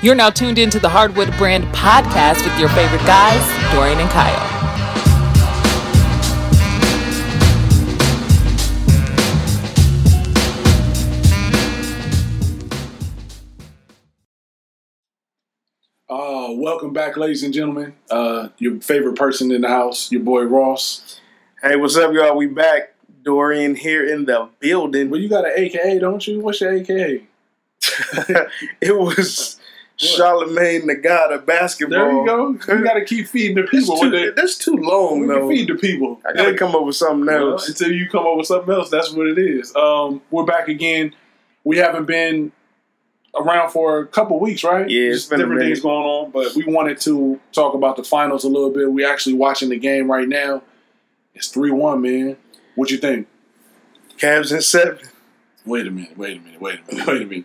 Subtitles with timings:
[0.00, 4.54] You're now tuned into the Hardwood Brand podcast with your favorite guys, Dorian and Kyle.
[16.08, 17.92] Uh, welcome back, ladies and gentlemen.
[18.08, 21.20] Uh, your favorite person in the house, your boy Ross.
[21.60, 22.36] Hey, what's up, y'all?
[22.36, 22.94] We back.
[23.24, 25.10] Dorian here in the building.
[25.10, 26.38] Well, you got an AKA, don't you?
[26.38, 27.26] What's your AKA?
[28.80, 29.57] it was
[29.98, 31.98] Charlemagne the God of basketball.
[31.98, 32.50] There you go.
[32.78, 33.96] You got to keep feeding the people.
[33.96, 35.48] That's too, with that's too long, though.
[35.48, 36.20] feed the people.
[36.24, 37.68] I gotta come up with something Well, else.
[37.68, 39.74] until you come up with something else, that's what it is.
[39.74, 41.14] Um, we're back again.
[41.64, 42.52] We haven't been
[43.38, 44.88] around for a couple weeks, right?
[44.88, 48.44] Yeah, Just been different things going on, but we wanted to talk about the finals
[48.44, 48.90] a little bit.
[48.92, 50.62] We're actually watching the game right now.
[51.34, 52.36] It's three one, man.
[52.76, 53.26] What you think?
[54.16, 54.98] Cavs in seven.
[55.66, 57.44] Wait a minute, wait a minute, wait a minute, wait a minute.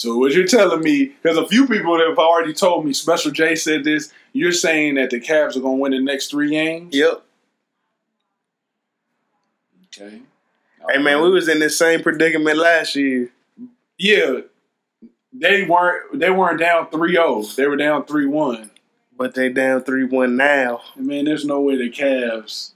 [0.00, 3.54] So what you're telling me, because a few people have already told me, Special J
[3.54, 6.96] said this, you're saying that the Cavs are going to win the next three games?
[6.96, 7.22] Yep.
[9.86, 10.22] Okay.
[10.88, 13.28] Hey man, we was in this same predicament last year.
[13.98, 14.40] Yeah,
[15.34, 17.54] they weren't they weren't down 3-0.
[17.56, 18.70] They were down 3-1.
[19.18, 20.80] But they down three one now.
[20.96, 22.72] Man, there's no way the Cavs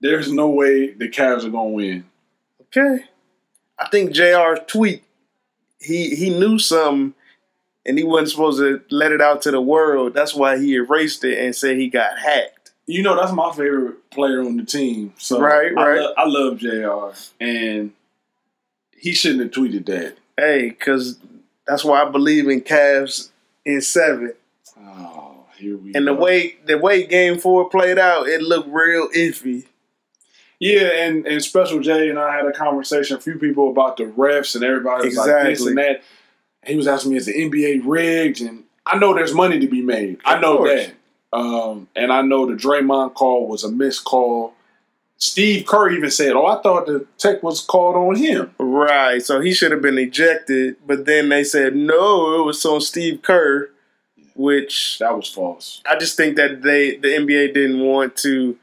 [0.00, 2.04] there's no way the Cavs are going to win.
[2.62, 3.04] Okay.
[3.78, 5.04] I think JR's tweet,
[5.82, 7.14] he he knew something
[7.84, 10.14] and he wasn't supposed to let it out to the world.
[10.14, 12.70] That's why he erased it and said he got hacked.
[12.86, 15.14] You know, that's my favorite player on the team.
[15.18, 16.00] So Right, I right.
[16.00, 17.92] lo- I love JR and
[18.96, 20.16] he shouldn't have tweeted that.
[20.36, 21.18] Hey, cause
[21.66, 23.30] that's why I believe in Cavs
[23.64, 24.32] in seven.
[24.78, 29.08] Oh, here we And the way the way game four played out, it looked real
[29.10, 29.66] iffy.
[30.62, 34.04] Yeah, and, and Special J and I had a conversation, a few people about the
[34.04, 35.68] refs and everybody was like this Exactly.
[35.70, 36.02] and that.
[36.64, 38.42] He was asking me, is the NBA rigged?
[38.42, 40.20] And I know there's money to be made.
[40.24, 40.92] I know that.
[41.32, 44.54] Um, and I know the Draymond call was a missed call.
[45.16, 48.54] Steve Kerr even said, oh, I thought the tech was called on him.
[48.60, 49.20] Right.
[49.20, 53.22] So he should have been ejected, but then they said no, it was on Steve
[53.22, 53.68] Kerr,
[54.36, 55.82] which That was false.
[55.84, 58.56] I just think that they the NBA didn't want to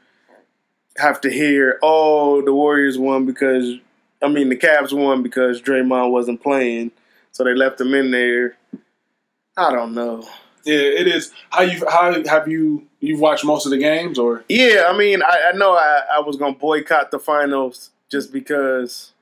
[1.00, 3.76] have to hear, oh, the Warriors won because
[4.22, 6.92] I mean the Cavs won because Draymond wasn't playing.
[7.32, 8.56] So they left him in there.
[9.56, 10.26] I don't know.
[10.64, 11.32] Yeah, it is.
[11.50, 15.22] How you how have you you've watched most of the games or Yeah, I mean,
[15.22, 19.12] I, I know I, I was gonna boycott the finals just because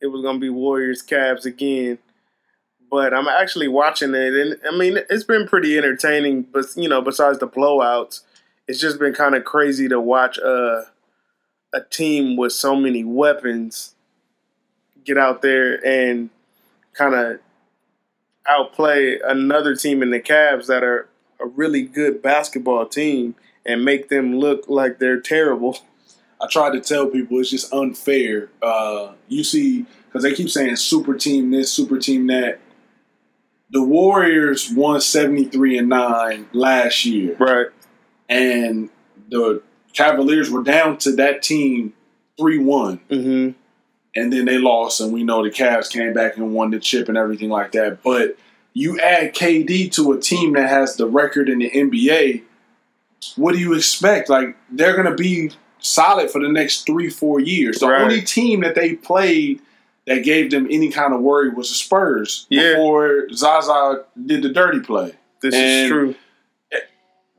[0.00, 1.98] it was gonna be Warriors Cavs again.
[2.90, 6.42] But I'm actually watching it, and I mean, it's been pretty entertaining.
[6.42, 8.22] But you know, besides the blowouts,
[8.68, 10.84] it's just been kind of crazy to watch a
[11.72, 13.94] a team with so many weapons
[15.04, 16.30] get out there and
[16.94, 17.40] kind of
[18.48, 21.08] outplay another team in the Cavs that are
[21.40, 23.34] a really good basketball team
[23.66, 25.78] and make them look like they're terrible.
[26.40, 28.48] I tried to tell people it's just unfair.
[28.62, 32.60] Uh, you see, because they keep saying super team this, super team that.
[33.70, 37.66] The Warriors won seventy three and nine last year, Right.
[38.28, 38.88] And
[39.30, 39.62] the
[39.94, 41.92] Cavaliers were down to that team
[42.38, 43.50] three one, Mm-hmm.
[44.14, 47.08] and then they lost, and we know the Cavs came back and won the chip
[47.08, 48.02] and everything like that.
[48.02, 48.36] But
[48.74, 52.42] you add KD to a team that has the record in the NBA,
[53.36, 54.28] what do you expect?
[54.28, 55.50] Like they're gonna be
[55.80, 57.80] solid for the next three, four years.
[57.80, 58.02] The Right.
[58.02, 59.60] only team that they played
[60.06, 62.72] that gave them any kind of worry was the Spurs Yeah.
[62.74, 65.12] before Zaza did the dirty play.
[65.40, 66.14] This And- is true.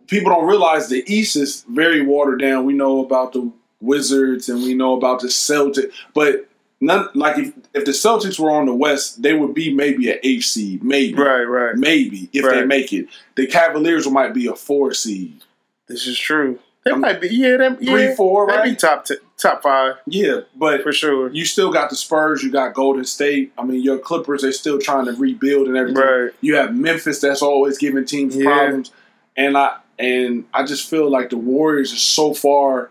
[0.09, 2.65] People don't realize the East is very watered down.
[2.65, 6.47] We know about the Wizards and we know about the Celtics, but
[6.81, 10.17] none like if, if the Celtics were on the West, they would be maybe an
[10.23, 11.75] eighth seed, maybe, Right, right.
[11.75, 13.07] maybe if they make it.
[13.35, 15.43] The Cavaliers might be a four seed.
[15.87, 16.59] This is true.
[16.85, 17.91] They Um, might be, yeah, them, yeah.
[17.91, 18.79] three, four, They'd be right?
[18.79, 21.29] top t- top five Yeah, but for sure.
[21.29, 23.51] you still got the Spurs, you got Golden State.
[23.57, 26.01] I mean, your Clippers, they're still trying to rebuild and everything.
[26.03, 26.31] Right.
[26.41, 28.45] You have Memphis that's always giving teams Yeah.
[28.45, 28.91] problems.
[29.37, 32.89] And I and I just feel like the Warriors are so far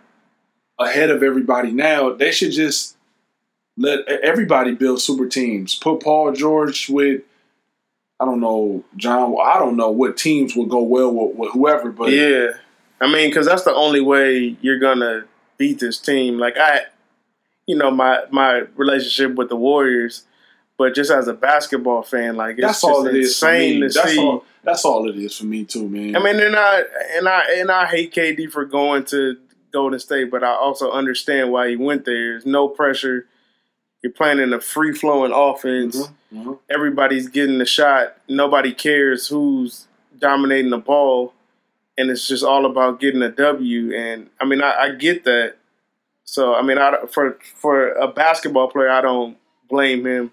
[0.78, 2.12] ahead of everybody now.
[2.12, 2.96] They should just
[3.78, 5.74] let everybody build super teams.
[5.74, 7.22] Put Paul George with
[8.20, 11.90] I don't know, John I don't know what teams would go well with, with whoever,
[11.92, 12.48] but yeah.
[13.00, 15.24] I mean, because that's the only way you're gonna
[15.56, 16.36] beat this team.
[16.38, 16.82] Like I,
[17.66, 20.24] you know, my my relationship with the Warriors,
[20.78, 23.88] but just as a basketball fan, like it's that's all it is insane me.
[23.88, 24.18] to That's see.
[24.18, 26.16] all that's all it is for me too, man.
[26.16, 26.82] I mean, and I
[27.16, 29.36] and I and I hate KD for going to
[29.72, 32.32] Golden State, but I also understand why he went there.
[32.32, 33.26] There's no pressure.
[34.02, 35.96] You're playing in a free flowing offense.
[36.32, 36.52] Mm-hmm.
[36.70, 38.16] Everybody's getting the shot.
[38.28, 41.34] Nobody cares who's dominating the ball,
[41.96, 43.92] and it's just all about getting a W.
[43.92, 45.56] And I mean, I, I get that.
[46.24, 49.36] So I mean, I, for for a basketball player, I don't
[49.68, 50.32] blame him.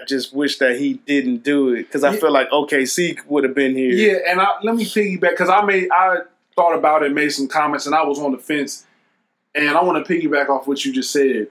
[0.00, 2.20] I just wish that he didn't do it because I Yeah.
[2.20, 3.90] feel like OKC would have been here.
[3.92, 6.18] Yeah, and I, let me piggyback because I made I
[6.56, 8.86] thought about it, made some comments, and I was on the fence.
[9.54, 11.48] And I want to piggyback off what you just said.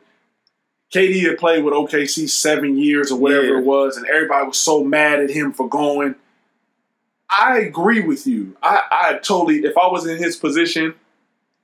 [0.94, 3.57] KD had played with OKC seven years or whatever Yeah.
[3.60, 6.16] it was, and everybody was so mad at him for going.
[7.30, 8.56] I agree with you.
[8.63, 10.95] I, I totally, if I was in his position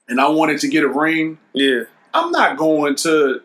[0.07, 1.83] and I wanted to get a ring, yeah.
[2.13, 3.41] I'm not going to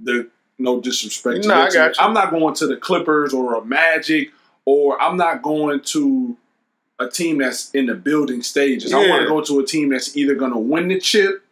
[0.00, 1.42] the no disrespect.
[1.42, 2.04] to No, I got you.
[2.04, 4.30] I'm not going to the Clippers or a Magic,
[4.64, 6.36] or I'm not going to
[6.98, 8.92] a team that's in the building stages.
[8.92, 11.42] I want to go to a team that's either going to win the chip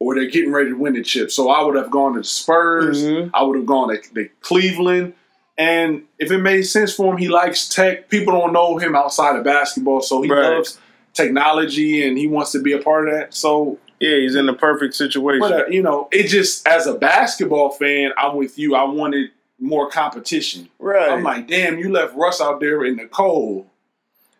[0.00, 1.30] or they're getting ready to win the chip.
[1.30, 3.04] So I would have gone to the Spurs.
[3.04, 3.30] Mhm.
[3.32, 5.14] I would have gone to, to Cleveland.
[5.56, 8.08] And if it made sense for him, he likes tech.
[8.08, 10.54] People don't know him outside of basketball, so he Right.
[10.56, 10.78] loves
[11.14, 13.34] technology and he wants to be a part of that.
[13.34, 15.40] So Yeah, he's in the perfect situation.
[15.40, 18.74] but uh, you know, it just as a basketball fan, I'm with you.
[18.74, 20.68] I wanted more competition.
[20.78, 21.10] right.
[21.10, 23.66] I'm like, damn, you left Russ out there in the cold.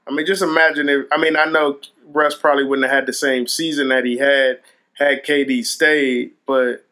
[0.06, 1.06] I mean, just imagine if.
[1.12, 4.60] I mean, I know Russ probably wouldn't have had the same season that he had
[4.94, 6.84] had KD stayed, but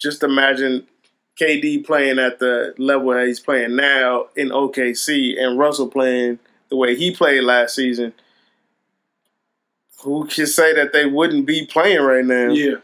[0.00, 0.86] just imagine
[1.40, 6.38] KD playing at the level that he's playing now in OKC and Russell playing
[6.68, 8.12] the way he played last season.
[10.02, 12.50] Who can say that they wouldn't be playing right now?
[12.50, 12.76] Yeah,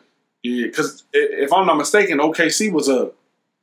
[0.43, 0.67] yeah.
[0.67, 3.11] Because if I'm not mistaken, OKC was a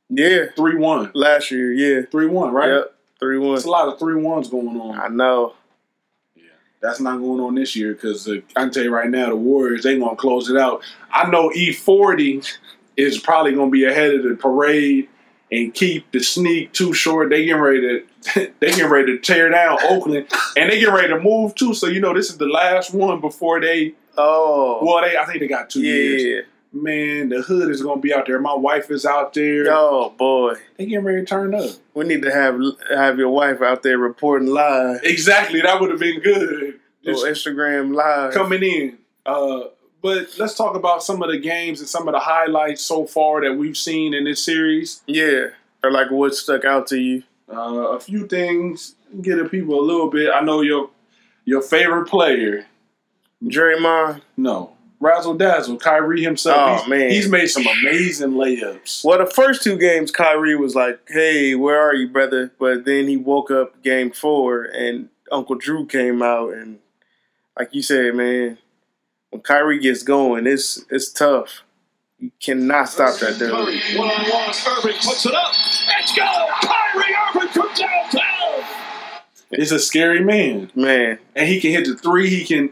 [0.08, 2.70] Yeah, three one, last year, yeah, three one, right?
[2.70, 3.50] yep, three one.
[3.50, 4.98] There's a lot of three ones going on.
[5.00, 5.54] I know.
[6.36, 6.42] Yeah,
[6.80, 9.36] that's not going on this year because uh, I can tell you right now, the
[9.36, 10.82] Warriors they gonna close it out.
[11.12, 12.46] I know E40
[12.96, 15.08] is probably gonna be ahead of the parade
[15.52, 17.30] and keep the sneak too short.
[17.30, 20.26] They getting ready to they getting ready to tear down Oakland
[20.56, 21.74] and they getting ready to move too.
[21.74, 23.94] So you know this is the last one before they.
[24.18, 26.44] Oh, Well, they I think they got two years.
[26.72, 28.38] Man, the hood is gonna be out there.
[28.38, 29.64] My wife is out there.
[29.68, 30.54] Oh boy.
[30.76, 31.70] They getting ready to turn up.
[31.94, 32.60] We need to have
[32.94, 35.00] have your wife out there reporting live.
[35.02, 36.78] Exactly, that would have been good.
[37.02, 38.32] Little Just Instagram live.
[38.34, 38.98] coming in.
[39.26, 39.62] Uh,
[40.02, 43.42] but let's talk about some of the games and some of the highlights so far
[43.42, 45.02] that we've seen in this series.
[45.06, 45.48] Yeah.
[45.82, 47.22] Or like what stuck out to you.
[47.52, 50.30] Uh, a few things, get the people a little bit.
[50.32, 50.90] I know your
[51.44, 52.66] your favorite player.
[53.42, 54.20] Draymond.
[54.36, 56.58] No, Razzle Dazzle, Kyrie himself.
[56.58, 57.10] Oh, he's, man.
[57.10, 59.02] he's made some amazing layups.
[59.02, 63.08] Well, the first two games, Kyrie was like, "Hey, where are you, brother?" But then
[63.08, 66.78] he woke up game four, and Uncle Drew came out, and
[67.58, 68.58] like you said, man,
[69.30, 71.62] when Kyrie gets going, it's it's tough.
[72.18, 73.50] You cannot stop that dude.
[73.50, 74.50] One on one.
[74.50, 75.52] Irving puts it up.
[75.88, 76.76] Let's go.
[79.50, 82.28] It's a scary man, Man, and he can hit the three.
[82.30, 82.70] He can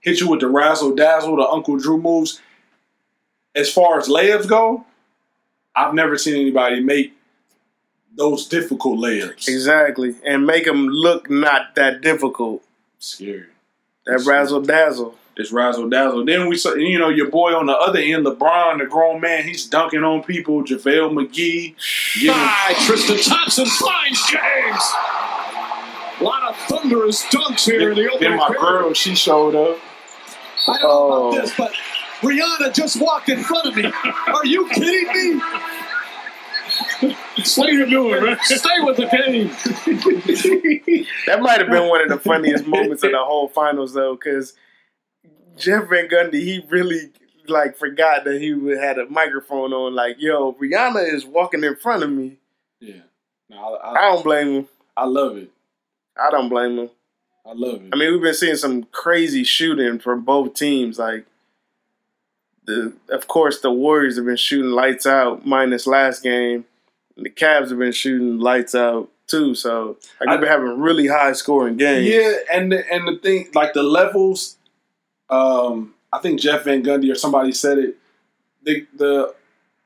[0.00, 2.40] hit you with the Razzle Dazzle, the Uncle Drew moves.
[3.54, 4.84] As far as layups go,
[5.76, 7.12] I've never seen anybody make
[8.16, 9.48] those difficult layups.
[9.48, 12.62] exactly, and make them look not that difficult.
[12.98, 13.46] Scary.
[14.06, 15.16] That razzle dazzle.
[15.36, 16.24] It's razzle dazzle.
[16.24, 19.42] Then we saw, you know, your boy on the other end, LeBron, the grown man,
[19.42, 20.62] he's dunking on people.
[20.62, 21.74] JaVale McGee,
[22.20, 24.92] giving, By Tristan Thompson finds James.
[26.24, 28.60] A lot of thunderous dunks here in the then, opening then my period.
[28.60, 29.78] girl, she showed up.
[30.66, 31.28] I don't know Oh.
[31.32, 31.72] about this, but
[32.22, 33.84] Rihanna just walked in front of me.
[34.28, 35.42] Are you kidding me?
[37.56, 38.38] What are you doing, man?
[38.44, 39.50] Stay with the game.
[41.26, 44.54] That might have been one of the funniest moments of the whole finals, though, because
[45.56, 47.12] Jeff Van Gundy, he really
[47.48, 49.94] like forgot that he had a microphone on.
[49.94, 52.38] Like, yo, Rihanna is walking in front of me.
[52.80, 53.02] Yeah.
[53.50, 54.68] No, I, I I, don't blame him.
[54.96, 55.50] I love it.
[56.16, 56.90] I don't blame him.
[57.46, 57.90] I love it.
[57.92, 60.98] I mean, we've been seeing some crazy shooting from both teams.
[60.98, 61.26] Like,
[62.64, 66.64] the of course the Warriors have been shooting lights out, minus last game.
[67.16, 69.54] And the Cavs have been shooting lights out too.
[69.54, 72.06] So like, we've been having really high scoring games.
[72.06, 74.56] Yeah, and the, and the thing, like the levels,
[75.30, 77.96] um, I think Jeff Van Gundy or somebody said it.
[78.62, 79.34] The the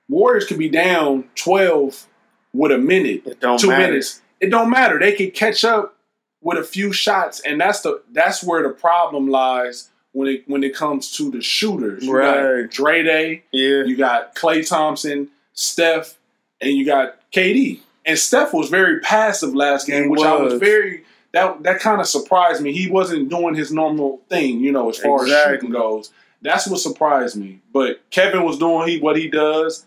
[0.09, 2.07] Warriors could be down twelve
[2.55, 3.89] with a minute, It don't two matter.
[3.89, 4.23] minutes.
[4.41, 4.99] It don't matter.
[4.99, 5.97] They could catch up
[6.41, 10.63] with a few shots, and that's the that's where the problem lies when it when
[10.65, 12.05] it comes to the shooters.
[12.05, 12.63] You Right.
[12.63, 13.85] got Dre Day, Yeah.
[13.85, 16.15] you got Klay Thompson, Steph,
[16.61, 17.81] and you got KD.
[18.07, 20.61] And Steph was very passive last game, He which I was was.
[20.61, 22.73] very that that kind of surprised me.
[22.73, 26.11] He wasn't doing his normal thing, you know, as far as shooting goes.
[26.41, 27.61] That's what surprised me.
[27.73, 29.85] But Kevin was doing he what he does,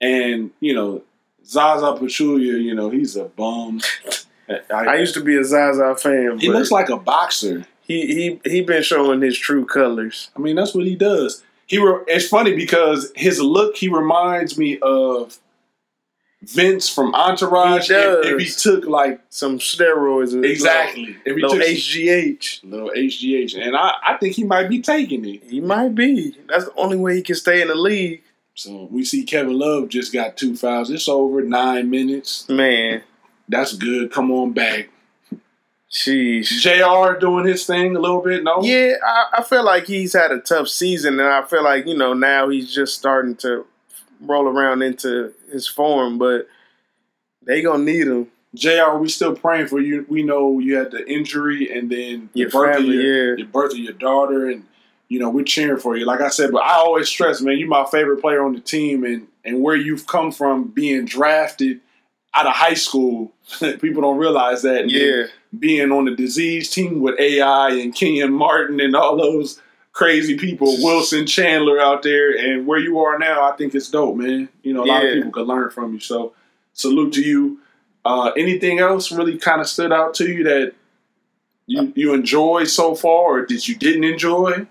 [0.00, 1.02] And you know,
[1.46, 3.80] Zaza Pachulia, you know, he's a bum.
[4.74, 6.38] I used to be a Zaza fan.
[6.38, 7.66] He looks like a boxer.
[7.82, 10.30] he he he been showing his true colors.
[10.36, 11.42] I mean, that's what he does.
[11.66, 15.38] He re- it's funny because his look he reminds me of
[16.42, 17.88] Vince from Entourage.
[17.88, 18.26] He If, does.
[18.26, 20.34] if he took like Some steroids.
[20.34, 22.60] and exactly, if he Little took HGH.
[22.64, 25.42] little HGH, and I, I think he might be taking it.
[25.44, 26.36] He might be.
[26.48, 28.22] That's the only way he can stay in the league.
[28.54, 30.90] So we see Kevin Love just got two fouls.
[30.90, 32.46] It's over nine minutes.
[32.48, 33.02] Man,
[33.48, 34.10] That's good.
[34.10, 34.88] Come on back.
[35.90, 36.46] sheesh.
[36.46, 37.18] Jr.
[37.18, 38.42] doing his thing a little bit.
[38.42, 41.86] No, Yeah, I, I feel like he's had a tough season, and I feel like
[41.86, 43.66] you know now he's just starting to
[44.20, 46.18] roll around into his form.
[46.18, 46.48] But
[47.42, 48.28] they gonna need him.
[48.54, 48.96] Jr.
[48.98, 50.06] We still praying for you.
[50.08, 53.36] We know you had the injury, and then Your the birth family, of your, yeah.
[53.38, 54.64] your birth of your daughter, and
[55.08, 56.06] you know we're cheering for you.
[56.06, 59.04] Like I said, but I always stress, man, you're my favorite player on the team,
[59.04, 61.80] and and where you've come from, being drafted
[62.34, 63.32] out of high school.
[63.60, 64.90] People don't realize that.
[64.90, 65.26] Yeah,
[65.58, 69.60] being on the disease team with AI and Kenyon Martin and all those
[69.92, 74.16] crazy people, Wilson Chandler out there, and where you are now, I think it's dope,
[74.16, 74.48] man.
[74.62, 76.00] You know, a lot of people could learn from you.
[76.00, 76.34] So,
[76.72, 77.60] salute to you.
[78.04, 80.74] Uh, anything else really kind of stood out to you that
[81.66, 84.66] you you enjoyed so far, or that you didn't enjoy?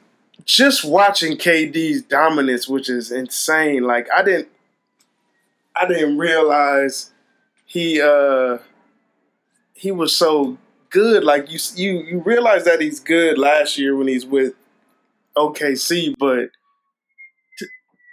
[0.46, 3.84] just watching KD's dominance, which is insane.
[3.84, 4.50] Like I didn't,
[5.76, 7.12] I didn't realize
[7.74, 8.60] he uh
[9.74, 10.58] he was so
[10.92, 11.24] good.
[11.24, 14.54] Like you, you, you realize that he's good last year when he's with
[15.36, 16.50] OKC, but
[17.58, 17.66] t-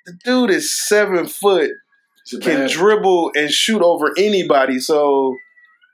[0.07, 1.71] the dude is seven foot,
[2.41, 4.81] can dribble and shoot over anybody.
[4.81, 5.37] So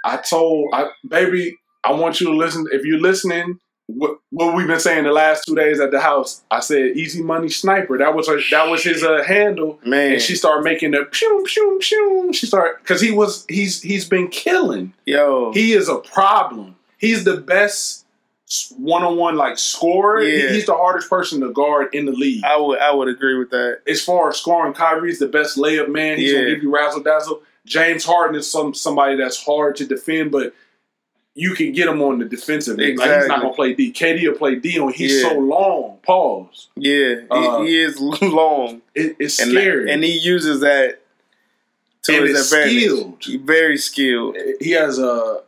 [0.04, 2.66] I told I, baby, I want you to listen.
[2.70, 6.42] If you're listening, what, what we've been saying the last two days at the house,
[6.50, 7.96] I said Easy Money Sniper.
[7.98, 11.44] That was her, that was his uh, handle, man, and she started making the pew
[11.46, 12.30] pew pew.
[12.32, 14.92] She started because he was he's he's been killing.
[15.04, 16.76] yo, He is a problem.
[16.98, 18.04] He's the best
[18.76, 20.20] one on one like scorer.
[20.20, 20.50] He- Yeah.
[20.52, 22.44] he's the hardest person to guard in the league.
[22.44, 23.80] I would, I would agree with that.
[23.88, 26.16] as far as scoring, Kyrie's the best layup man.
[26.18, 26.38] He's Yeah.
[26.40, 27.42] gonna give you razzle dazzle.
[27.66, 30.54] James Harden is some somebody that's hard to defend, but
[31.38, 32.98] you can get him on the defensive end.
[32.98, 33.92] Like he's not gonna play D.
[33.92, 34.92] KD will play D on.
[34.92, 35.28] He's Yeah.
[35.28, 35.98] so long.
[36.02, 36.68] Pause.
[36.76, 38.80] Yeah, Uh, he, he is long.
[38.94, 39.92] It, it's and scary.
[39.92, 41.00] and he uses that
[42.04, 42.82] to And his advantage.
[42.82, 43.16] skilled.
[43.20, 44.36] He very skilled.
[44.60, 45.42] he has a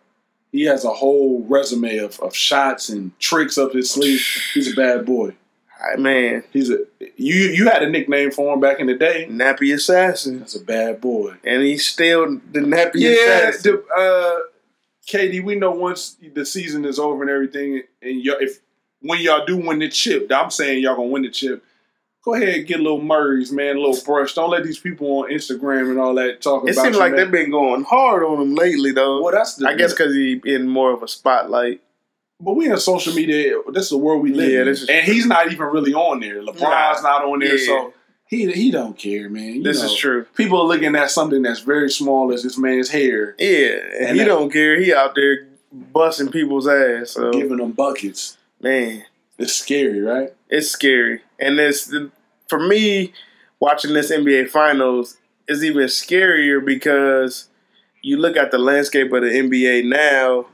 [0.53, 4.21] he has a whole resume of, of shots and tricks up his sleeve.
[4.55, 5.35] He's a bad boy.
[5.81, 6.79] Ah, Man, He's a
[7.17, 9.27] you you had a nickname for him back in the day.
[9.31, 11.35] nappy assassin, That's a bad boy.
[11.45, 13.73] and he's still the nappy Yeah, assassin.
[13.73, 14.48] the, uh,
[15.09, 18.59] KD, we know once the season is over and everything, and y'all, if
[19.01, 21.65] when y'all do win the chip, I'm saying y'all gonna win the chip.
[22.25, 24.35] Go ahead and get a little Murray's, man, a little brush.
[24.35, 27.31] Don't let these people on Instagram and all that talk about it seems like they've
[27.31, 29.23] been going hard on him lately, though.
[29.23, 29.67] Well, that's the.
[29.69, 31.81] I guess because he in more of a spotlight.
[32.41, 33.55] but we in social media.
[33.73, 35.95] This is the world we live Yeah, in, this is and he's not even really
[35.95, 36.43] on there.
[36.43, 37.01] LeBron's Nah.
[37.03, 37.67] not on there, Yeah.
[37.67, 37.95] so
[38.29, 39.55] he he don't care, man.
[39.55, 40.25] You This know, is true.
[40.37, 44.19] People are looking at something that's very small as this man's hair, Yeah, and, And
[44.19, 44.79] he don't care.
[44.81, 47.11] He out there busting people's ass.
[47.13, 48.37] So giving them buckets.
[48.61, 49.05] man,
[49.39, 50.35] It's scary, right?
[50.49, 51.21] it's scary.
[51.39, 51.93] And it's
[52.49, 53.13] for me
[53.61, 55.17] watching this NBA Finals
[55.47, 57.49] is even scarier because
[58.03, 60.47] you look at the landscape of the NBA now,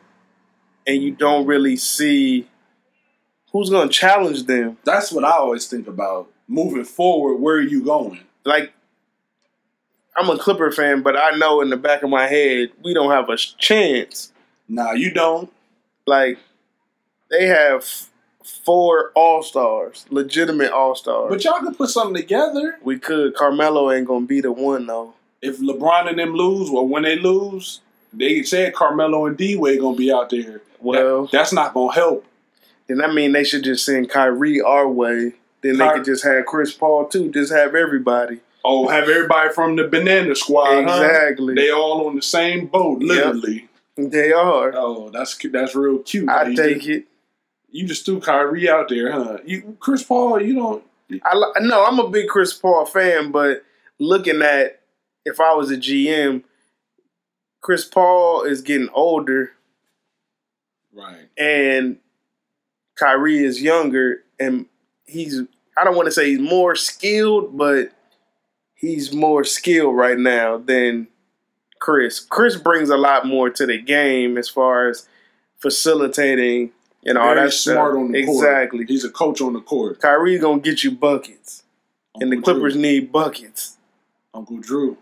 [0.86, 2.46] and you don't really see
[3.52, 4.76] who's going to challenge them.
[4.84, 6.28] That's what I always think about.
[6.48, 8.20] Moving forward, where are you going?
[8.44, 8.72] Like,
[10.16, 13.10] I'm a Clipper fan, but I know in the back of my head we don't
[13.10, 14.32] have a chance.
[14.68, 15.50] Nah, you don't.
[16.06, 16.38] Like,
[17.30, 17.84] they have
[18.44, 21.30] four All Stars, legitimate All Stars.
[21.30, 22.78] But y'all can put something together.
[22.82, 23.34] We could.
[23.34, 25.14] Carmelo ain't gonna be the one though.
[25.42, 27.80] If LeBron and them lose, well, when they lose,
[28.12, 30.60] they said Carmelo and D Wade gonna be out there.
[30.80, 32.24] Well, That- that's not gonna help.
[32.86, 35.32] then I mean they should just send Kyrie our way.
[35.64, 37.30] Then they could just have Chris Paul too.
[37.32, 38.40] Just have everybody.
[38.64, 40.84] Oh, have everybody from the Banana Squad.
[40.84, 41.02] huh?
[41.02, 41.54] exactly.
[41.54, 43.68] They all on the same boat, literally.
[43.96, 44.72] They are.
[44.74, 46.28] Oh, that's that's real cute.
[46.28, 47.06] I You take it.
[47.70, 49.38] You just threw Kyrie out there, huh?
[49.44, 50.84] You, Chris Paul, you don't.
[51.24, 53.64] I no, I'm a big Chris Paul fan, but
[53.98, 54.80] looking at
[55.24, 56.44] if I was a GM,
[57.60, 59.52] Chris Paul is getting older
[60.92, 61.28] Right.
[61.36, 61.98] and
[62.96, 64.66] Kyrie is younger and
[65.06, 65.42] he's
[65.76, 67.92] I don't want to say he's more skilled, but
[68.74, 71.08] he's more skilled right now than
[71.80, 72.20] Chris.
[72.20, 75.08] Chris brings a lot more to the game as far as
[75.58, 76.70] facilitating
[77.04, 78.00] and all Very that smart stuff.
[78.02, 78.36] on the court.
[78.48, 78.84] exactly.
[78.86, 80.00] He's a coach on the court.
[80.00, 81.64] Kyrie's gonna get you buckets,
[82.20, 82.82] and the Clippers Drew.
[82.82, 83.76] need buckets.
[84.32, 84.96] Uncle Drew.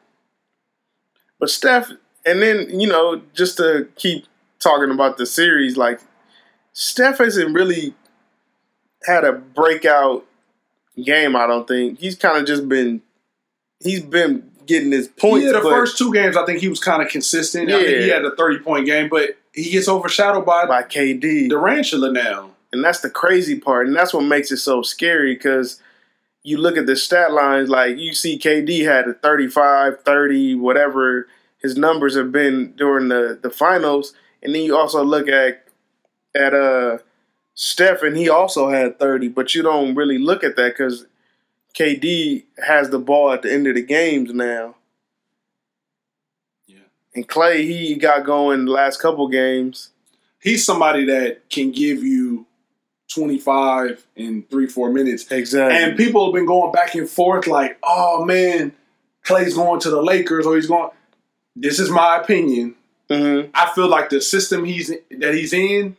[1.38, 1.90] But Steph,
[2.26, 4.26] and then you know, just to keep
[4.58, 6.00] talking about the series, like
[6.72, 7.94] Steph hasn't really
[9.04, 10.24] had a breakout
[11.02, 11.36] game.
[11.36, 13.02] I don't think he's kind of just been
[13.80, 15.46] he's been getting his points.
[15.46, 17.70] yeah, the first two games, I think he was kind of consistent.
[17.70, 21.50] I think he had a 30 point game, but he gets overshadowed by, by KD.
[21.50, 22.50] Durantula now.
[22.72, 23.86] And that's the crazy part.
[23.86, 25.80] And that's what makes it so scary because
[26.42, 31.28] you look at the stat lines, like you see KD had a 35, 30, whatever
[31.58, 34.14] his numbers have been during the, the finals.
[34.42, 35.66] And then you also look at
[36.34, 36.96] at uh
[37.54, 41.06] Steph and he also had 30, but you don't really look at that because
[41.74, 44.76] KD has the ball at the end of the games now.
[46.66, 46.78] Yeah.
[47.14, 49.90] And Klay, he got going the last couple games.
[50.40, 52.46] He's somebody that can give you
[53.14, 55.30] 25 in three, four minutes.
[55.30, 55.78] Exactly.
[55.78, 58.72] And people have been going back and forth like, oh man,
[59.24, 60.90] Klay's going to the Lakers or he's going.
[61.54, 62.74] This is my opinion.
[63.10, 63.50] Mhm.
[63.54, 65.96] I feel like the system he's that he's in,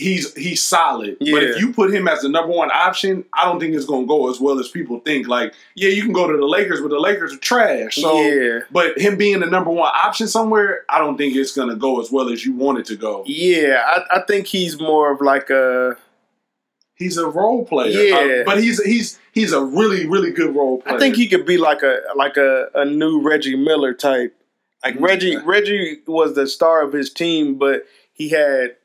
[0.00, 1.16] he's he's solid.
[1.20, 4.02] But if you put him as the number one option, I don't think it's going
[4.02, 5.28] to go as well as people think.
[5.28, 7.96] Like, yeah, you can go to the Lakers, but the Lakers are trash.
[7.96, 8.60] So, yeah.
[8.70, 12.00] but him being the number one option somewhere, I don't think it's going to go
[12.00, 13.22] as well as you want it to go.
[13.26, 15.96] Yeah, I, I think he's more of like a.
[16.94, 17.98] He's a role player.
[17.98, 18.40] Yeah.
[18.40, 20.96] Uh, but he's he's he's a really really good role player.
[20.96, 24.36] I think he could be like a like a, a new Reggie Miller type.
[24.84, 25.36] Like Mm, Reggie.
[25.36, 28.76] Reggie was the star of his team, but he had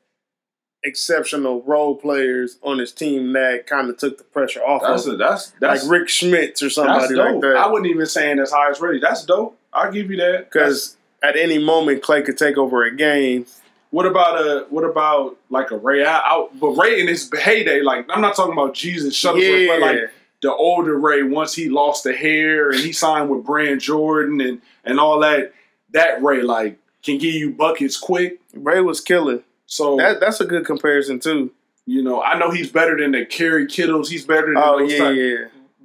[0.85, 5.15] exceptional role players on his team that kind of took the pressure off that's of
[5.15, 7.57] a, that's that's like Rik Smits or somebody like that.
[7.57, 8.99] I wouldn't even saying as high as Reggie.
[8.99, 9.57] That's dope.
[9.73, 10.51] I'll give you that.
[10.51, 13.45] Because at any moment, Klay could take over a game.
[13.89, 18.05] What about a what about like a Ray out, but Ray in his heyday, like
[18.09, 19.99] I'm not talking about Jesus Shuttlesworth, but like
[20.41, 24.61] the older Ray once he lost the hair and he signed with Brand Jordan and
[24.83, 25.53] and all that,
[25.91, 28.41] that Ray like can give you buckets quick.
[28.53, 29.41] Ray was killer.
[29.67, 31.51] So That that's a good comparison too.
[31.85, 34.97] you know, I know he's better than the Kerry Kittles, he's better than Oh yeah,
[34.97, 35.35] type- yeah.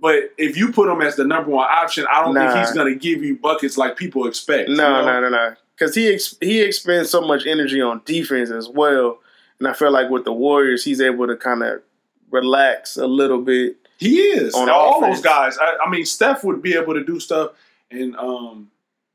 [0.03, 2.53] But if you put him as the number one option, I don't Nah.
[2.53, 4.71] think he's gonna give you buckets like people expect.
[4.71, 5.55] No, no, no, no.
[5.77, 9.19] Because he ex- he expends so much energy on defense as well,
[9.59, 11.83] and I feel like with the Warriors, he's able to kind of
[12.31, 13.77] relax a little bit.
[13.99, 14.55] He is.
[14.55, 15.17] On all offense.
[15.19, 15.59] those guys.
[15.59, 17.51] I, I mean, Steph would be able to do stuff,
[17.91, 18.71] and um,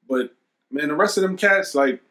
[0.08, 0.32] but
[0.72, 2.02] man, the rest of them cats like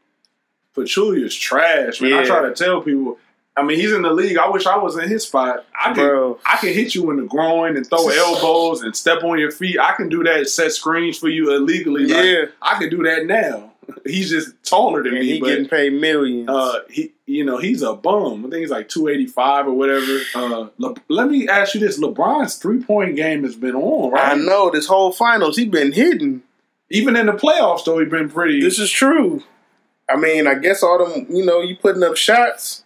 [0.75, 2.01] Pachulia's trash.
[2.01, 3.19] Man, I try to tell people.
[3.57, 4.37] I mean, he's in the league.
[4.37, 5.65] I wish I was in his spot.
[5.81, 6.41] I can, Bro.
[6.45, 9.79] I can hit you in the groin and throw elbows and step on your feet.
[9.79, 10.49] I can do that.
[10.49, 12.07] Set screens for you illegally.
[12.07, 12.45] Like, Yeah.
[12.61, 13.71] I can do that now.
[14.07, 16.49] He's just taller than me, he but getting paid millions.
[16.49, 18.41] uh, he, you know, he's a bum.
[18.47, 20.21] I think he's like two eighty five or whatever.
[20.35, 24.33] Uh, Le- let me ask you this: LeBron's three point game has been on, right?
[24.33, 26.43] I know this whole finals He's been hidden.
[26.91, 28.61] Even in the playoffs, though, he's been pretty.
[28.61, 29.43] This is true.
[30.09, 32.85] I mean, I guess all them you know you putting up shots.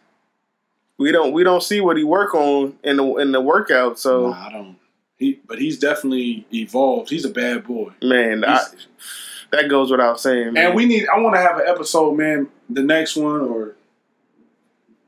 [0.99, 3.99] We don't we don't see what he work on in the in the workout.
[3.99, 4.77] So Nah, I don't.
[5.17, 7.11] He, but he's definitely evolved.
[7.11, 7.91] He's a bad boy.
[8.03, 8.63] man, I,
[9.51, 10.53] that goes without saying.
[10.53, 10.67] Man.
[10.67, 11.09] And we need.
[11.09, 12.49] I want to have an episode, man.
[12.71, 13.75] The next one or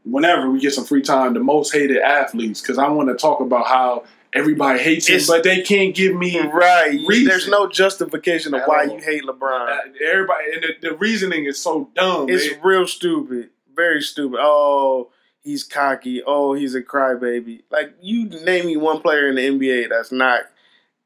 [0.05, 3.41] whenever we get some free time, the most hated athletes, because I want to talk
[3.41, 6.99] about how everybody hates him, It's- but they can't give me right.
[7.07, 7.27] reason.
[7.27, 8.95] There's no justification of why all.
[8.97, 9.69] you hate LeBron.
[9.69, 12.29] Uh, everybody, and the, the reasoning is so dumb.
[12.29, 12.61] It's man.
[12.63, 13.51] real stupid.
[13.75, 14.39] Very stupid.
[14.43, 16.23] Oh, he's cocky.
[16.27, 17.63] Oh, he's a crybaby.
[17.71, 20.43] Like you name me one player in the NBA that's not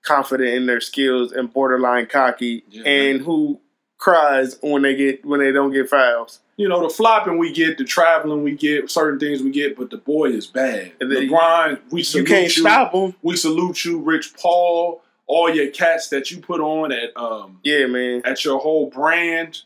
[0.03, 3.61] confident in their skills and borderline cocky Yeah, and who
[4.05, 6.41] cries when they get when they don't get fouls.
[6.59, 9.89] you know, the flopping we get, the traveling we get, certain things we get, but
[9.89, 10.93] the boy is bad.
[11.01, 13.15] And then- LeBron, we salute You salute can't stop him.
[13.23, 17.87] We salute you, Rich Paul, all your cats that you put on at um Yeah,
[17.87, 18.21] man.
[18.27, 19.63] at your whole brand.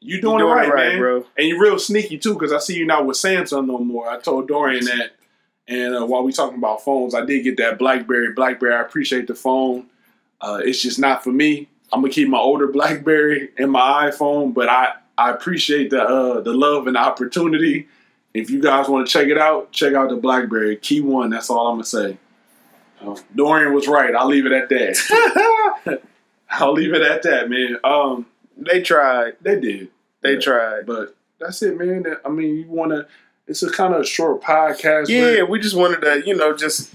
[0.00, 0.98] You doing, doing it right, right, man.
[0.98, 1.26] bro.
[1.38, 4.10] And you're real sneaky too, because I see you not with Samsung no more.
[4.10, 5.12] I told Dorian that.
[5.68, 8.32] And uh, while we talking about phones, I did get that BlackBerry.
[8.32, 9.86] BlackBerry, I appreciate the phone.
[10.40, 11.68] Uh, it's just not for me.
[11.92, 16.40] I'm gonna keep my older BlackBerry and my iPhone, but I I appreciate the uh,
[16.40, 17.88] the love and the opportunity.
[18.32, 21.30] If you guys want to check it out, check out the BlackBerry Key One.
[21.30, 22.18] That's all I'm gonna say.
[23.00, 24.14] Uh, Dorian was right.
[24.14, 26.00] I'll leave it at that.
[26.50, 27.78] I'll leave it at that, man.
[27.84, 28.26] Um,
[28.56, 29.34] They tried.
[29.40, 29.88] they did.
[30.20, 30.40] They Yeah.
[30.40, 30.86] tried.
[30.86, 32.04] But that's it, man.
[32.24, 33.06] I mean, you want to.
[33.46, 35.08] It's a kind of short podcast.
[35.08, 36.92] Yeah, we just wanted to, you know, just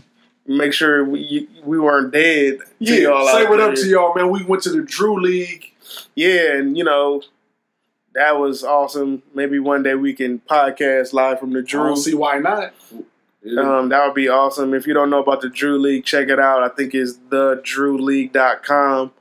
[0.48, 2.60] make sure we we weren't dead.
[2.60, 2.96] to yeah.
[3.10, 4.30] y'all Say out what up to y'all, man.
[4.30, 5.72] We went to the Drew League.
[6.16, 7.22] Yeah, and you know,
[8.14, 9.24] that was awesome.
[9.34, 11.84] Maybe one day we can podcast live from the I Drew.
[11.84, 12.74] don't see why not.
[13.44, 13.78] Yeah.
[13.80, 14.74] Um, that would be awesome.
[14.74, 16.64] If you don't know about the Drew League, check it out.
[16.64, 19.12] I think it's thedrewleague.com.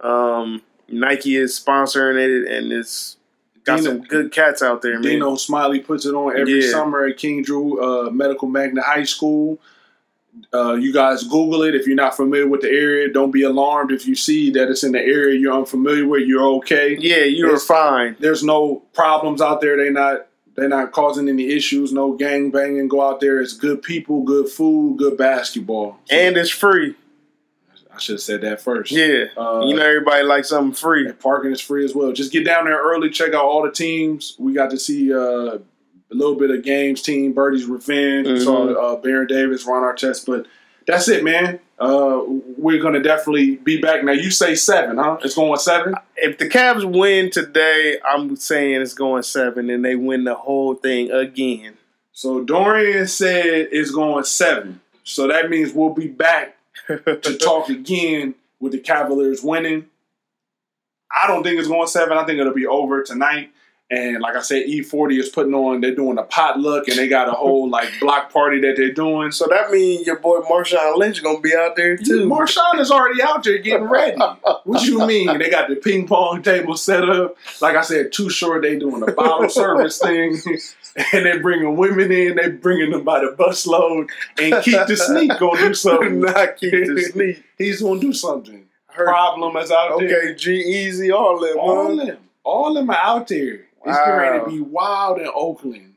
[0.00, 3.16] Um, Nike is sponsoring it, and it's
[3.64, 5.02] got Dino- some good cats out there, man.
[5.02, 6.70] Dino Smiley puts it on every Yeah.
[6.70, 9.58] summer at King Drew uh, Medical Magnet High School.
[10.52, 13.12] Uh, you guys Google it if you're not familiar with the area.
[13.12, 16.26] Don't be alarmed if you see that it's in the area you're unfamiliar with.
[16.26, 16.96] You're okay.
[16.98, 18.16] Yeah, you're fine.
[18.20, 19.76] There's no problems out there.
[19.76, 21.92] They not they're not causing any issues.
[21.92, 22.88] No gang banging.
[22.88, 23.40] Go out there.
[23.40, 25.98] It's good people, good food, good basketball.
[26.06, 26.94] So, And it's free.
[27.94, 28.92] I should have said that first.
[28.92, 29.26] Yeah.
[29.36, 31.10] Uh, you know everybody likes something free.
[31.12, 32.12] Parking is free as well.
[32.12, 34.36] Just get down there early, check out all the teams.
[34.38, 35.58] We got to see uh,
[36.10, 38.44] a little bit of games team, Birdie's Revenge, Mhm.
[38.44, 40.46] saw uh, Baron Davis, Ron Artest, but
[40.86, 41.58] that's it, man.
[41.78, 42.22] Uh,
[42.56, 44.02] we're gonna definitely be back.
[44.04, 45.18] Now you say seven, huh?
[45.24, 45.94] It's going seven.
[46.16, 50.74] If the Cavs win today, I'm saying it's going seven, and they win the whole
[50.74, 51.74] thing again.
[52.12, 54.80] So Dorian said it's going seven.
[55.04, 56.56] So that means we'll be back
[56.88, 59.86] to talk again with the Cavaliers winning.
[61.10, 62.16] I don't think it's going seven.
[62.16, 63.50] I think it'll be over tonight.
[63.88, 65.80] And like I said, E40 is putting on.
[65.80, 69.30] They're doing a potluck, and they got a whole like block party that they're doing.
[69.30, 72.26] So that means your boy Marshawn Lynch gonna be out there too.
[72.28, 74.18] Marshawn is already out there getting ready.
[74.64, 75.38] What you mean?
[75.38, 77.36] They got the ping pong table set up.
[77.60, 78.62] Like I said, too short.
[78.62, 80.36] They doing a bottle service thing,
[81.12, 82.34] and they bringing women in.
[82.36, 84.08] They bringing them by the busload.
[84.42, 86.20] And Keith the Sneak gonna do something.
[86.22, 87.44] Not keep the sneak.
[87.56, 88.64] He's gonna do something.
[88.88, 90.08] Heard- Problem is out there.
[90.30, 91.56] Okay, G-Eazy, all them.
[91.58, 92.16] All them.
[92.46, 93.66] All of them are out there.
[93.84, 95.94] It's ready to be wild in Oakland.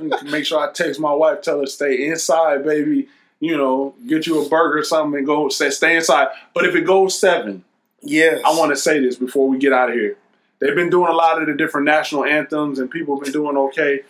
[0.24, 3.08] Make sure I text my wife, tell her stay inside, baby.
[3.40, 6.28] You know, get you a burger or something and go say stay inside.
[6.54, 7.64] But if it goes seven,
[8.04, 8.42] Yes.
[8.44, 10.16] I want to say this before we get out of here.
[10.58, 13.56] They've been doing a lot of the different national anthems and people have been doing
[13.56, 14.00] okay.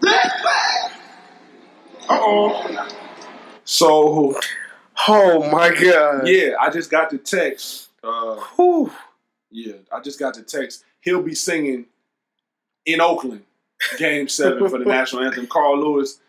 [0.02, 0.92] that flag?
[2.10, 2.99] Uh-oh.
[3.80, 4.40] So
[5.08, 6.28] Oh my god.
[6.28, 7.90] yeah, I just got the text.
[8.04, 8.92] Uh, Whew.
[9.50, 10.84] Yeah, I just got the text.
[11.02, 11.86] He'll be singing
[12.86, 13.44] in Oakland,
[13.98, 15.48] Game Seven for the national anthem.
[15.48, 16.20] Carl Lewis,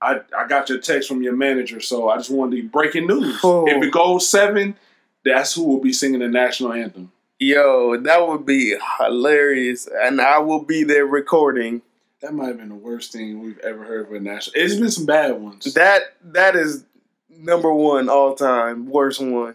[0.00, 3.38] I, I got your text from your manager, so I just wanted to breaking news.
[3.42, 3.66] Oh.
[3.68, 4.76] If it goes seven,
[5.24, 7.12] that's who will be singing the national anthem.
[7.38, 11.82] Yo, that would be hilarious, and I will be there recording.
[12.20, 14.60] That might have been the worst thing we've ever heard for a national.
[14.60, 15.72] It's been some bad ones.
[15.74, 16.84] That that is
[17.30, 19.54] number one all time, worst one.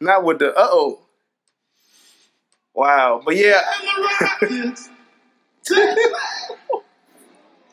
[0.00, 1.00] Not with the uh oh.
[2.74, 4.88] Wow, but yeah, And the rockets
[5.68, 6.80] that flag.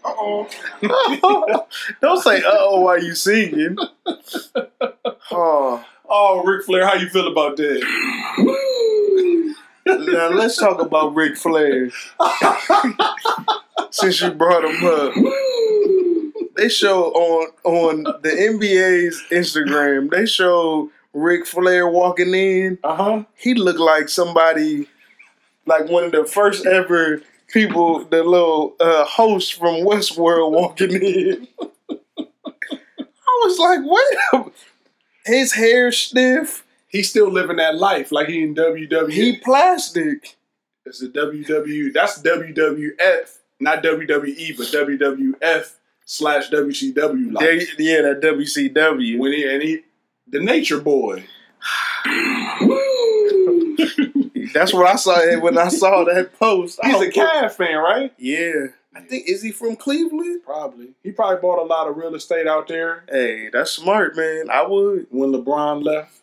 [0.06, 0.48] Uh-oh.
[2.02, 3.78] don't say uh oh while you singing.
[5.32, 7.84] Oh, oh, Ric Flair, how you feel about that?
[9.86, 11.90] now let's talk about Ric Flair.
[13.92, 15.14] Since you brought him up,
[16.56, 20.10] they show on on the NBA's Instagram.
[20.12, 22.80] They show Ric Flair walking in.
[22.84, 23.24] Uh huh.
[23.36, 24.88] He looked like somebody,
[25.66, 31.48] like one of the first ever people, the little uh, host from Westworld walking in.
[31.60, 34.52] I was like, wait a
[35.26, 36.66] His hair stiff.
[36.88, 39.12] He's still living that life like he in WWE.
[39.12, 40.38] He plastic.
[40.86, 41.94] It's the WW.
[41.94, 45.74] That's WWF, not WWE, but WWF
[46.06, 47.34] slash WCW.
[47.34, 47.44] Life.
[47.44, 49.18] There, yeah, that WCW.
[49.20, 49.80] when he and he,
[50.28, 51.26] the Nature Boy.
[54.54, 56.80] That's what I saw when I saw that post.
[56.84, 58.14] He's a was- Cavs fan, right?
[58.18, 58.68] Yeah.
[58.96, 60.44] I think is he from Cleveland?
[60.46, 60.90] Probably.
[61.02, 64.50] He probably bought a lot of real estate out there Hey, that's smart, man.
[64.52, 65.08] I would.
[65.10, 66.20] when LeBron left.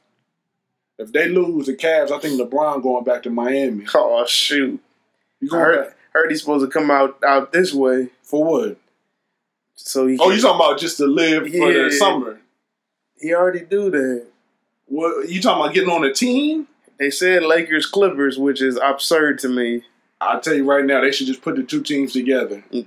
[0.97, 3.87] If they lose the Cavs, I think LeBron going back to Miami.
[3.95, 4.81] Oh shoot.
[5.41, 8.11] You I heard, back heard he's supposed to come out out this way.
[8.23, 8.77] for what?
[9.87, 12.41] So he Oh, you talking about just to live for the summer?
[13.19, 14.27] he already do that.
[14.87, 16.67] What you talking about getting on a team?
[16.99, 19.83] They said Lakers Clippers, which is absurd to me.
[20.21, 22.63] I'll tell you right now, they should just put the two teams together.
[22.73, 22.87] Mm.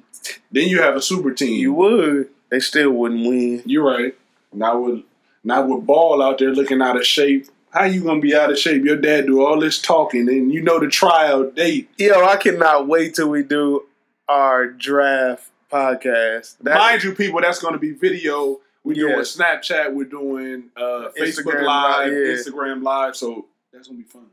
[0.51, 1.60] Then you have a super team.
[1.60, 2.29] You would.
[2.49, 3.63] They still wouldn't win.
[3.65, 4.15] You're right.
[4.51, 5.03] Not with
[5.43, 7.47] not with Ball out there looking out of shape.
[7.71, 8.84] How you gonna be out of shape?
[8.86, 11.89] Your dad do all this talking, and you know the trial date.
[11.97, 13.84] Yo, I cannot wait till we do
[14.29, 16.58] our draft podcast.
[16.60, 18.60] That- Mind you, people, that's going to be video.
[18.84, 19.94] We're doing Snapchat.
[19.94, 22.18] We're doing uh, Facebook Live, yeah.
[22.36, 23.16] Instagram Live.
[23.16, 24.26] So that's going to be fun.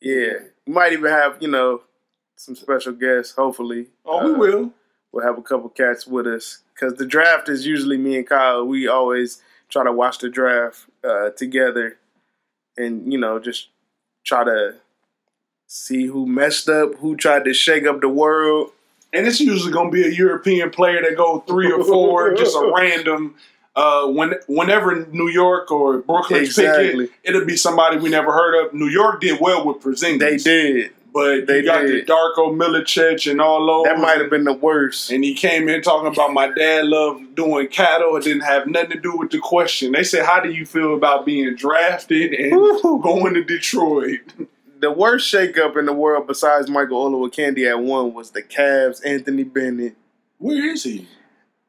[0.00, 0.32] yeah,
[0.66, 1.82] we might even have you know
[2.36, 3.34] some special guests.
[3.34, 4.72] Hopefully, Oh, we Uh, will.
[5.12, 8.66] We'll have a couple cats with us because the draft is usually me and Kyle.
[8.66, 11.96] We always try to watch the draft uh, together,
[12.76, 13.68] and you know just
[14.24, 14.74] try to
[15.66, 18.72] see who messed up, who tried to shake up the world.
[19.12, 22.54] And it's usually going to be a European player that go three or four, just
[22.56, 23.34] a random.
[23.74, 28.66] Uh, when whenever New York or Brooklyn pick it, it'll be somebody we never heard
[28.66, 28.72] of.
[28.74, 30.18] New York did well with Porzingis.
[30.18, 30.92] They did.
[31.12, 32.06] but They got did.
[32.06, 33.84] the Darko Milicic and all those.
[33.84, 35.10] That might have been the worst.
[35.10, 38.16] And he came in talking about my dad loved doing cattle.
[38.16, 39.92] It didn't have nothing to do with the question.
[39.92, 42.52] They said, "How do you feel about being drafted and
[43.02, 44.20] going to Detroit?"
[44.78, 49.00] The worst shakeup in the world, besides Michael Olowokandi at one, was the Cavs.
[49.04, 49.96] Anthony Bennett.
[50.38, 51.08] Where is he?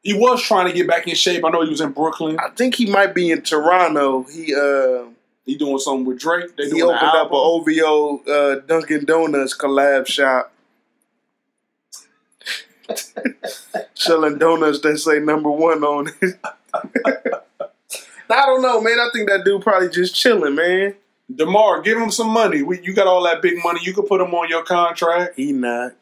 [0.02, 1.44] He was trying to get back in shape.
[1.44, 2.38] I know he was in Brooklyn.
[2.38, 4.24] I think he might be in Toronto.
[4.24, 5.06] He uh
[5.44, 6.56] He doing something with Drake.
[6.56, 7.64] They he opened an up a album.
[7.78, 10.52] OVO uh, Dunkin' Donuts collab shop.
[13.94, 16.38] Selling donuts that say number one on it.
[18.30, 18.98] I don't know, man.
[18.98, 20.94] I think that dude probably just chilling, man.
[21.34, 22.62] Demar, give him some money.
[22.62, 23.80] We, you got all that big money.
[23.82, 25.34] You could put him on your contract.
[25.36, 25.92] He not.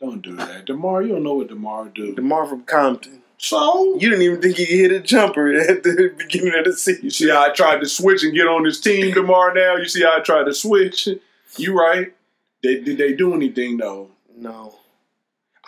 [0.00, 1.02] Don't do that, Demar.
[1.02, 2.14] You don't know what Demar do.
[2.14, 3.22] DeMar from Compton.
[3.38, 6.76] So You didn't even think he hit a jumper at the beginning of the You
[6.76, 7.10] season.
[7.10, 9.52] see how I tried to switch and get on this team Demar.
[9.54, 9.76] now?
[9.76, 11.08] You see how I tried to switch?
[11.56, 12.12] You right.
[12.62, 14.10] They, did they do anything though?
[14.36, 14.76] No.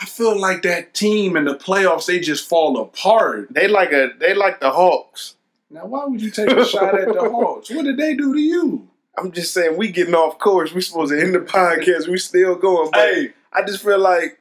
[0.01, 3.49] I feel like that team in the playoffs, they just fall apart.
[3.53, 5.35] They like a they like the Hawks.
[5.71, 7.71] Now, why would you take a shot at the Hawks?
[7.71, 8.89] What did they do to you?
[9.17, 10.73] I'm just saying we getting off course.
[10.73, 12.09] We supposed to end the podcast.
[12.09, 12.91] We still going.
[12.93, 14.39] But Hey, I just feel like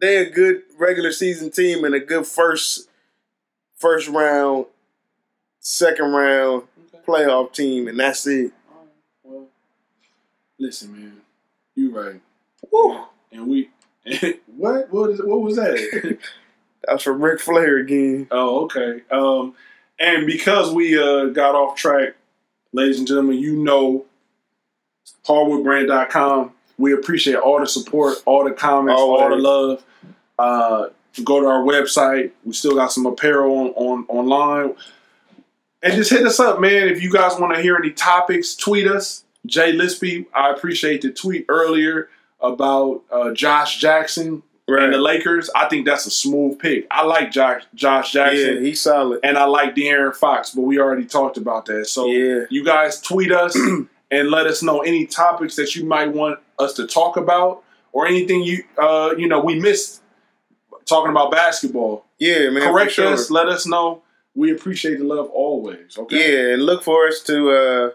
[0.00, 2.88] they a good regular season team and a good first
[3.76, 4.66] first round,
[5.60, 6.64] second round
[7.06, 8.52] playoff team, and that's it.
[9.22, 9.46] well,
[10.58, 11.20] listen, man,
[11.74, 12.20] you right.
[12.70, 13.04] Woo.
[13.32, 13.70] And we,
[14.56, 14.92] what?
[14.92, 16.18] What, is, what was that?
[16.84, 18.26] That's for Ric Flair again.
[18.30, 19.02] Oh, okay.
[19.10, 19.54] Um,
[19.98, 22.14] and because we uh, got off track,
[22.72, 24.04] ladies and gentlemen, you know
[25.26, 26.52] hardwoodbrand.com.
[26.78, 29.84] We appreciate all the support, all the comments, all the love.
[30.38, 30.88] Uh,
[31.24, 32.32] go to our website.
[32.44, 34.74] We still got some apparel on, on online.
[35.82, 36.88] And just hit us up, man.
[36.88, 39.24] If you guys want to hear any topics, tweet us.
[39.46, 42.08] Jay Lispy, I appreciate the tweet earlier
[42.40, 44.42] about uh, Josh Jackson
[44.78, 45.50] and the Lakers.
[45.54, 46.86] I think that's a smooth pick.
[46.90, 49.20] I like Josh, Josh Jackson Yeah, he's solid.
[49.24, 51.86] and I like De'Aaron Fox, but we already talked about that.
[51.86, 52.44] So Yeah.
[52.50, 53.56] you guys tweet us
[54.10, 58.06] and let us know any topics that you might want us to talk about or
[58.06, 60.02] anything you uh you know we missed
[60.86, 62.04] talking about basketball.
[62.18, 62.62] Yeah, man.
[62.70, 63.12] Correct sure.
[63.12, 64.02] us, let us know.
[64.34, 65.96] We appreciate the love always.
[65.96, 66.48] Okay.
[66.48, 67.92] Yeah, and look for us to,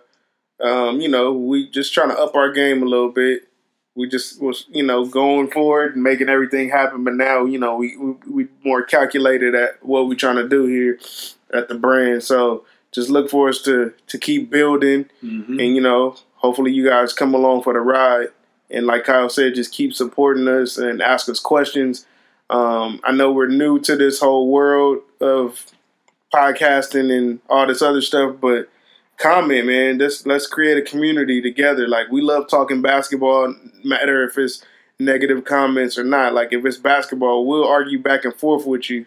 [0.62, 3.48] uh, um, you know, we just trying to up our game a little bit.
[3.96, 7.04] We just was, you know, going forward and making everything happen.
[7.06, 10.66] But now, you know, we we, we more calculated at what we're trying to do
[10.66, 11.00] here
[11.54, 12.24] at the brand.
[12.24, 15.50] So just look for us to to keep building, Mhm.
[15.50, 18.30] and you know, hopefully you guys come along for the ride.
[18.70, 22.06] And like Kyle said, just keep supporting us and ask us questions.
[22.50, 25.66] Um, I know we're new to this whole world of
[26.34, 28.70] podcasting and all this other stuff, but
[29.18, 29.98] comment, man.
[29.98, 31.88] Let's let's create a community together.
[31.88, 34.64] Like we love talking basketball, matter if it's
[35.00, 36.34] negative comments or not.
[36.34, 39.06] Like if it's basketball, we'll argue back and forth with you.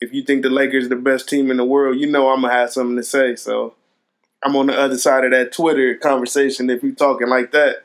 [0.00, 2.52] If you think the Lakers the best team in the world, you know I'm gonna
[2.52, 3.36] have something to say.
[3.36, 3.74] So
[4.42, 7.84] I'm on the other side of that Twitter conversation if you talking like that.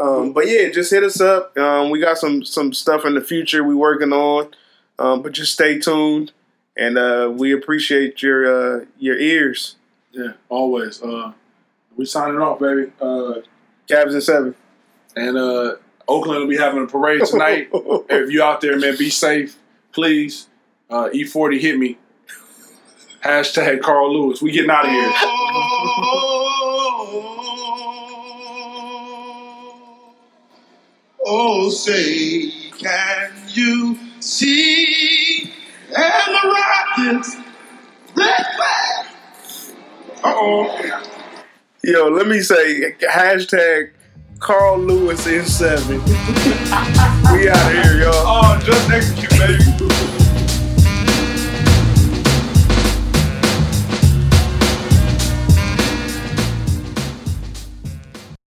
[0.00, 1.56] Um, but yeah, just hit us up.
[1.58, 4.54] Um, we got some some stuff in the future we working on.
[4.98, 6.32] Um, but just stay tuned,
[6.76, 9.76] and uh, we appreciate your uh, your ears.
[10.12, 11.02] Yeah, always.
[11.02, 11.32] Uh
[11.96, 12.92] we signing off, baby.
[13.00, 13.40] Uh
[13.88, 14.54] Cavs and seven.
[15.16, 15.74] and uh
[16.06, 17.68] Oakland will be having a parade tonight.
[17.72, 19.56] if you out there, man, be safe,
[19.92, 20.46] please.
[20.88, 21.98] Uh, E40 hit me.
[23.22, 24.40] Hashtag Carl Lewis.
[24.40, 25.12] We getting out of here.
[31.26, 35.52] Oh, say, can you see?
[35.94, 37.36] And the Rockets,
[38.14, 38.97] black flag.
[40.24, 41.04] Oh.
[41.84, 43.92] Yo, let me say hashtag
[44.40, 46.04] Carl Lewis in seven.
[46.04, 48.14] we out of here, y'all.
[48.14, 49.97] Oh, just execute, baby.